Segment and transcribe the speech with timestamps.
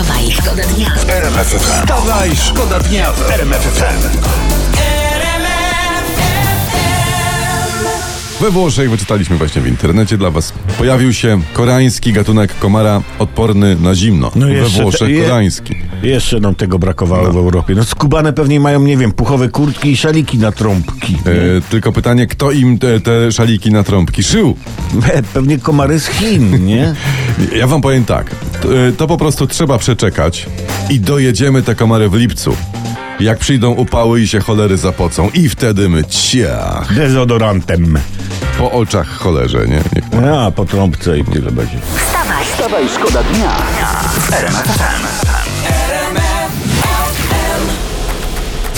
[0.00, 0.90] Wstawaj, szkoda dnia.
[1.58, 4.18] Wstawaj, szkoda dnia w RMF FM.
[8.40, 10.52] We Włoszech wyczytaliśmy właśnie w internecie dla was.
[10.78, 14.30] Pojawił się koreański gatunek komara odporny na zimno.
[14.34, 15.74] No We jeszcze Włoszech te- je- koreański.
[16.02, 17.74] Jeszcze nam tego brakowało w Europie.
[17.74, 21.14] No skubane pewnie mają, nie wiem, puchowe kurtki i szaliki na trąbki.
[21.58, 24.56] E, tylko pytanie, kto im te, te szaliki na trąbki szył?
[25.12, 26.94] E, Pewnie komary z Chin, nie?
[27.58, 28.30] Ja wam powiem tak,
[28.62, 30.46] to, e, to po prostu trzeba przeczekać
[30.90, 32.56] i dojedziemy te komary w lipcu.
[33.20, 37.98] Jak przyjdą upały i się cholery zapocą i wtedy my ciach, Dezodorantem.
[38.58, 39.80] po oczach cholerze, nie?
[39.96, 41.78] Niech A, po trąbce i tyle będzie.
[41.96, 43.50] Wstawaj, Wstawaj, szkoda dnia
[44.18, 45.06] w RMF FM.
[46.26, 46.29] W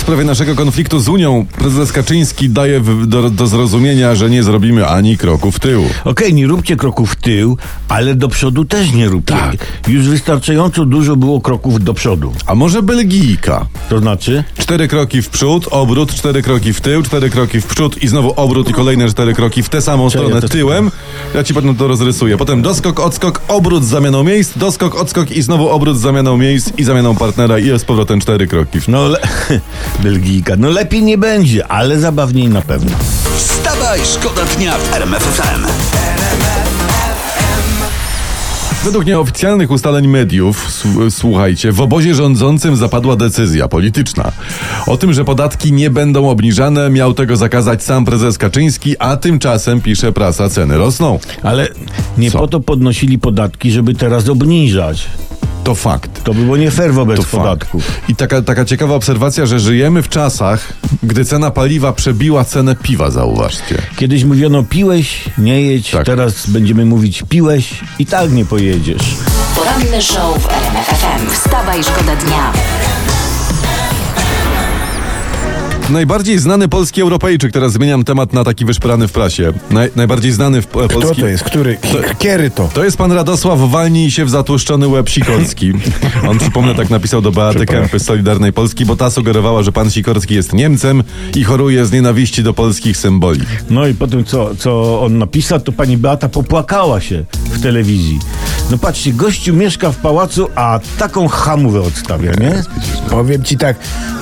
[0.03, 4.87] sprawie naszego konfliktu z Unią prezes Kaczyński daje w, do, do zrozumienia, że nie zrobimy
[4.87, 5.85] ani kroku w tył.
[6.05, 7.57] Okej, nie róbcie kroków w tył,
[7.89, 9.35] ale do przodu też nie róbcie.
[9.35, 9.57] Tak.
[9.89, 12.33] Już wystarczająco dużo było kroków do przodu.
[12.47, 13.67] A może Belgijka?
[13.89, 14.45] To znaczy?
[14.59, 18.33] Cztery kroki w przód, obrót, cztery kroki w tył, cztery kroki w przód i znowu
[18.37, 20.91] obrót i kolejne cztery kroki w tę samą Czekaj, stronę ja to- tyłem.
[21.35, 22.37] Ja ci potem to rozrysuję.
[22.37, 26.71] Potem doskok, odskok, obrót z zamianą miejsc, doskok, odskok i znowu obrót z zamianą miejsc
[26.79, 28.81] i zamianą partnera i jest z powrotem cztery kroki.
[28.81, 29.19] w- No, le...
[30.01, 30.55] Belgijka.
[30.59, 32.91] No lepiej nie będzie, ale zabawniej na pewno.
[33.37, 35.67] Wstawaj, szkoda dnia w RMF FM.
[38.85, 44.33] Według nieoficjalnych ustaleń mediów, słuchajcie, w obozie rządzącym zapadła decyzja polityczna.
[44.87, 49.81] O tym, że podatki nie będą obniżane, miał tego zakazać sam prezes Kaczyński, a tymczasem,
[49.81, 51.19] pisze prasa, ceny rosną.
[51.43, 51.69] Ale
[52.19, 52.39] nie Co?
[52.39, 55.07] po to podnosili podatki, żeby teraz obniżać.
[55.65, 56.23] To fakt.
[56.25, 57.33] To by było nie fair wobec To fakt.
[57.43, 58.01] podatków.
[58.09, 63.11] I taka, taka ciekawa obserwacja, że żyjemy w czasach, gdy cena paliwa przebiła cenę piwa,
[63.11, 63.83] zauważcie.
[63.97, 66.07] Kiedyś mówiono piłeś, nie jedź, Tak.
[66.07, 69.17] teraz będziemy mówić piłeś i tak nie pojedziesz.
[69.57, 71.31] poranny show w RMF FM.
[71.31, 72.53] Wstawaj, szkoda dnia.
[75.91, 79.53] Najbardziej znany polski Europejczyk, teraz zmieniam temat na taki wyszperany w prasie.
[79.71, 81.21] Naj, najbardziej znany w Kto polski...
[81.21, 81.45] to jest?
[81.45, 81.79] Który?
[82.19, 82.69] Kiery to?
[82.75, 85.73] To jest pan Radosław Walnij się w zatłuszczony łeb Sikorski.
[86.29, 89.91] On, przypomnę, tak napisał do Beaty Kępy z Solidarnej Polski, bo ta sugerowała, że pan
[89.91, 91.03] Sikorski jest Niemcem
[91.37, 93.41] i choruje z nienawiści do polskich symboli.
[93.71, 98.19] No i po tym, co, co on napisał, to pani Beata popłakała się w telewizji.
[98.71, 102.63] No patrzcie, gościu mieszka w pałacu, a taką hamówę odstawia, nie?
[103.11, 103.77] Powiem ci tak,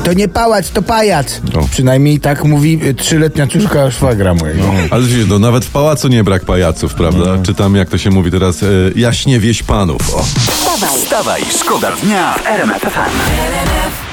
[0.05, 1.41] to nie pałac, to pajac.
[1.55, 1.69] No.
[1.71, 4.63] Przynajmniej tak mówi y, trzyletnia córka szwagra mojego.
[4.91, 7.39] Ale wiesz, no, nawet w pałacu nie brak pajaców, prawda?
[7.43, 8.67] Czytam, jak to się mówi teraz, e,
[8.97, 10.15] jaśnie wieś panów.
[10.15, 10.23] O.
[10.23, 14.10] Wstawaj, Wstawaj, szkoda dnia w RMF FM.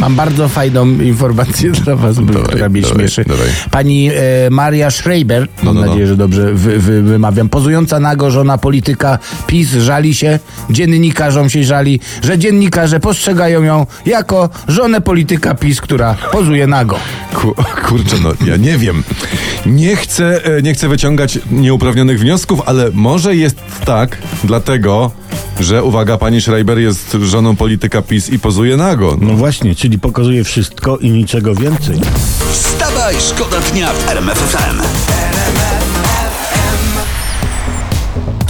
[0.00, 3.24] Mam bardzo fajną informację dla was, Dawaj, która mnie dawaj, śmieszy.
[3.24, 3.48] dawaj.
[3.70, 4.12] Pani e,
[4.50, 5.86] Maria Schreiber, mam no, no.
[5.86, 10.38] nadzieję, że dobrze wy, wy, wymawiam, pozująca nago żona polityka PiS żali się,
[10.70, 16.96] dziennikarzom się żali, że dziennikarze postrzegają ją jako żonę polityka PiS, która pozuje nago.
[17.34, 17.54] Ku,
[17.88, 19.02] kurczę, no ja nie wiem.
[19.66, 25.10] Nie chcę, e, nie chcę wyciągać nieuprawnionych wniosków, ale może jest tak, dlatego,
[25.60, 29.16] że uwaga, pani Schreiber jest żoną polityka PiS i pozuje nago.
[29.20, 32.00] No właśnie, czyli pokazuje wszystko i niczego więcej.
[32.52, 34.38] Wstawaj, szkoda dnia w RMF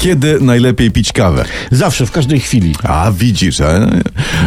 [0.01, 1.45] Kiedy najlepiej pić kawę?
[1.71, 2.75] Zawsze, w każdej chwili.
[2.83, 4.01] A widzisz, e?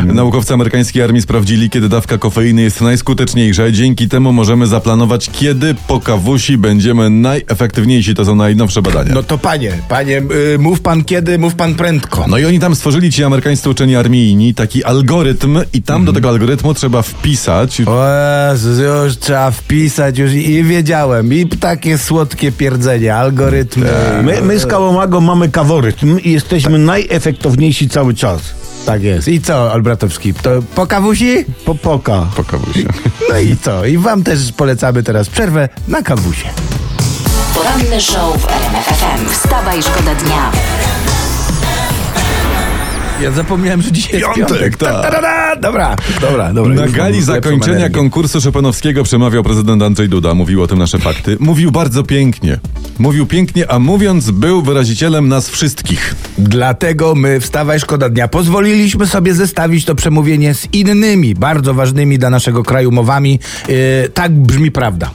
[0.06, 3.72] naukowcy amerykańskiej armii sprawdzili, kiedy dawka kofeiny jest najskuteczniejsza.
[3.72, 8.16] Dzięki temu możemy zaplanować, kiedy po kawusi będziemy najefektywniejsi.
[8.16, 9.14] To są najnowsze badania.
[9.14, 10.22] No to panie, panie,
[10.54, 12.26] y, mów pan kiedy, mów pan prędko.
[12.28, 16.30] No i oni tam stworzyli ci amerykańscy uczeni armijni taki algorytm i tam do tego
[16.30, 17.82] algorytmu trzeba wpisać.
[17.82, 18.06] O
[18.52, 21.34] Jezus, już trzeba wpisać już i, i wiedziałem.
[21.34, 23.90] I takie słodkie pierdzenie, algorytmy.
[24.24, 28.42] My, my z Kałomago mamy kaworytm i jesteśmy najefektowniejsi cały czas.
[28.86, 29.28] Tak jest.
[29.28, 30.34] I co, Olbratowski?
[30.34, 31.46] To po kawusi?
[31.66, 32.28] Po poka.
[32.36, 32.84] Po kawusie.
[33.30, 33.86] No i co?
[33.86, 36.50] I wam też polecamy teraz przerwę na kawusie.
[37.54, 39.30] poranny show w RMF FM.
[39.30, 40.52] Wstawaj, szkoda dnia.
[43.24, 44.78] Ja zapomniałem, że dzisiaj jest Piątek, piątek.
[44.78, 44.92] tak.
[44.92, 45.56] Ta, ta, ta, ta.
[45.56, 46.76] Dobra, dobra, dobra.
[46.76, 47.96] Na gali zakończenia energię.
[47.96, 50.34] konkursu Szopenowskiego przemawiał prezydent Andrzej Duda.
[50.34, 51.38] Mówił o tym nasze fakty.
[51.40, 52.60] Mówił bardzo pięknie.
[53.00, 56.16] Mówił pięknie, a mówiąc był wyrazicielem nas wszystkich.
[56.38, 62.30] Dlatego my, Wstawaj Szkoda Dnia, pozwoliliśmy sobie zestawić to przemówienie z innymi, bardzo ważnymi dla
[62.30, 63.40] naszego kraju mowami.
[63.68, 63.76] Yy,
[64.14, 65.12] tak brzmi prawda.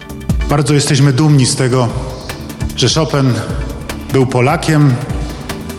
[0.51, 1.89] Bardzo jesteśmy dumni z tego,
[2.77, 3.33] że Chopin
[4.13, 4.95] był Polakiem,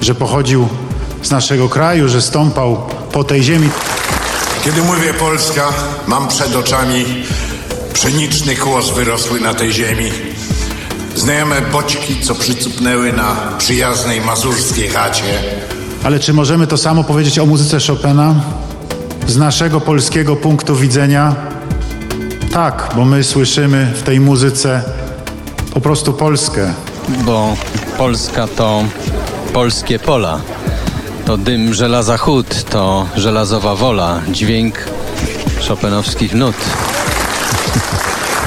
[0.02, 0.68] że pochodził
[1.22, 2.78] z naszego kraju, że stąpał
[3.12, 3.70] po tej ziemi.
[4.64, 5.70] Kiedy mówię Polska,
[6.08, 7.06] mam przed oczami
[7.94, 10.12] pszeniczny kłos wyrosły na tej ziemi.
[11.16, 15.24] Znajome boćki, co przycupnęły na przyjaznej mazurskiej chacie.
[16.04, 18.36] Ale czy możemy to samo powiedzieć o muzyce Chopina?
[19.28, 21.36] Z naszego polskiego punktu widzenia?
[22.54, 24.84] Tak, bo my słyszymy w tej muzyce
[25.74, 26.74] po prostu Polskę.
[27.26, 27.56] bo
[27.98, 28.84] Polska to
[29.54, 30.40] polskie pola.
[31.30, 34.86] To dym żelaza chód, to żelazowa wola, dźwięk
[35.62, 36.56] szopenowskich nut.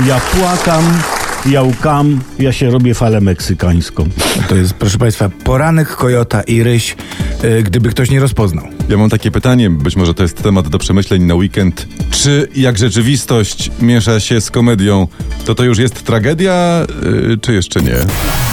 [0.06, 0.98] Ja płakam,
[1.46, 4.08] ja łkam, ja się robię falę meksykańską.
[4.48, 6.96] To jest, proszę Państwa, poranek Kojota i Ryś,
[7.42, 8.64] yy, gdyby ktoś nie rozpoznał.
[8.88, 11.86] Ja mam takie pytanie, być może to jest temat do przemyśleń na weekend.
[12.10, 15.08] Czy jak rzeczywistość miesza się z komedią,
[15.44, 17.96] to to już jest tragedia, yy, czy jeszcze nie?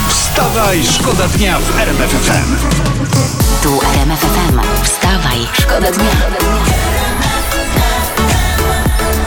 [0.09, 3.38] Wstawaj, szkoda dnia w RMF
[5.89, 6.11] szkoda dnia.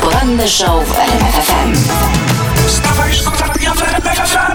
[0.01, 1.73] Poranny show w RMF FM.
[2.67, 4.52] Wstawaj, szkoda dnia w RMF FM.